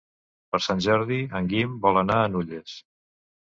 Per 0.55 0.59
Sant 0.67 0.81
Jordi 0.85 1.21
en 1.41 1.51
Guim 1.53 1.77
vol 1.87 2.03
anar 2.05 2.19
a 2.25 2.35
Nulles. 2.35 2.77